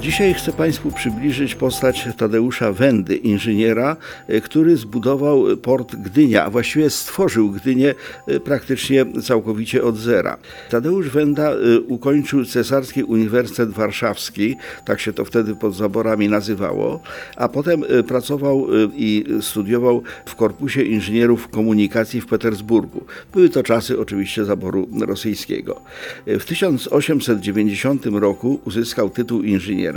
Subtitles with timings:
[0.00, 3.96] Dzisiaj chcę Państwu przybliżyć postać Tadeusza Wendy, inżyniera,
[4.28, 7.94] e, który zbudował port Gdynia, a właściwie stworzył Gdynię
[8.26, 10.36] e, praktycznie całkowicie od zera.
[10.70, 17.00] Tadeusz Wenda e, ukończył Cesarski Uniwersytet Warszawski, tak się to wtedy pod zaborami nazywało,
[17.36, 23.04] a potem pracował i studiował w Korpusie Inżynierów Komunikacji w Petersburgu.
[23.32, 25.80] Były to czasy oczywiście zaboru rosyjskiego.
[26.26, 29.89] W 1890 roku uzyskał tytuł inżyniera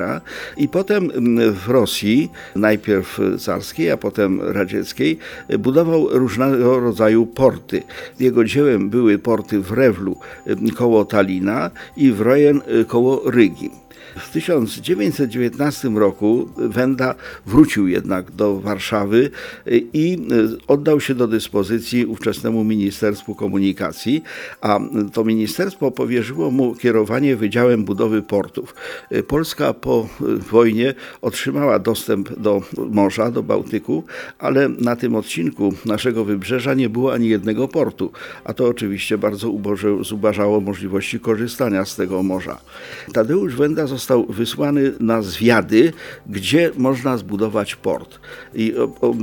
[0.57, 5.17] i potem mm, w Rosji, najpierw carskiej, a potem radzieckiej,
[5.59, 7.83] budował różnego rodzaju porty.
[8.19, 13.82] Jego dziełem były porty w Rewlu mm, koło Talina i w Rojen y, koło Rygi.
[14.17, 19.29] W 1919 roku Wenda wrócił jednak do Warszawy
[19.93, 20.17] i
[20.67, 24.23] oddał się do dyspozycji ówczesnemu Ministerstwu Komunikacji,
[24.61, 24.79] a
[25.13, 28.75] to ministerstwo powierzyło mu kierowanie Wydziałem Budowy Portów.
[29.27, 30.09] Polska po
[30.51, 34.03] wojnie otrzymała dostęp do morza, do Bałtyku,
[34.39, 38.11] ale na tym odcinku naszego wybrzeża nie było ani jednego portu,
[38.43, 39.53] a to oczywiście bardzo
[40.01, 42.57] zubażało możliwości korzystania z tego morza.
[43.13, 45.93] Tadeusz Wenda został wysłany na zwiady,
[46.29, 48.19] gdzie można zbudować port.
[48.55, 48.73] I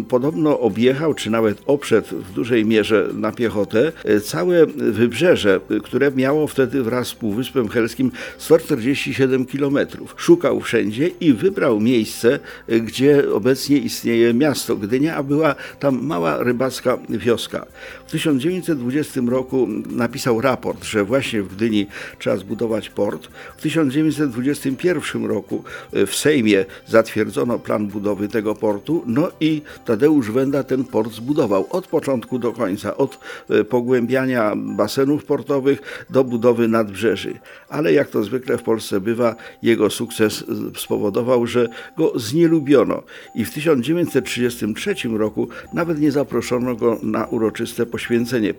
[0.09, 6.47] podobno objechał, czy nawet oprzedł w dużej mierze na piechotę e, całe wybrzeże, które miało
[6.47, 9.79] wtedy wraz z Półwyspem Helskim 147 km.
[10.17, 16.43] Szukał wszędzie i wybrał miejsce, e, gdzie obecnie istnieje miasto Gdynia, a była tam mała
[16.43, 17.67] rybacka wioska.
[18.07, 21.87] W 1920 roku napisał raport, że właśnie w Gdyni
[22.19, 23.29] trzeba zbudować port.
[23.57, 30.31] W 1920 1991 roku e, w Sejmie zatwierdzono plan budowy tego portu, no i Tadeusz
[30.31, 33.19] Wenda ten port zbudował od początku do końca, od
[33.51, 37.35] e, pogłębiania basenów portowych do budowy nadbrzeży.
[37.69, 40.45] Ale jak to zwykle w Polsce bywa, jego sukces
[40.77, 43.03] e, spowodował, że go znielubiono
[43.35, 48.55] i w 1933 roku nawet nie zaproszono go na uroczyste poświęcenie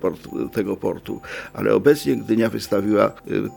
[0.51, 1.21] tego portu.
[1.53, 3.11] Ale obecnie Gdynia wystawiła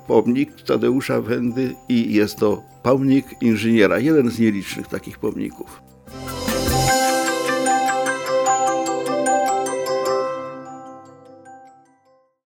[0.07, 5.83] pomnik Tadeusza Wendy i jest to pomnik inżyniera, jeden z nielicznych takich pomników.